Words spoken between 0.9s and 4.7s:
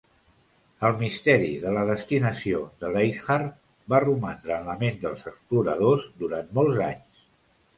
misteri de la destinació de Leichhardt va romandre en